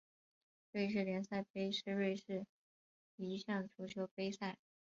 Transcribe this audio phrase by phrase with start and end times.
[0.71, 2.47] 瑞士联赛杯是瑞士
[3.17, 4.57] 一项足球杯赛。